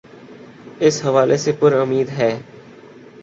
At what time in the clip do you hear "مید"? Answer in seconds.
1.83-2.09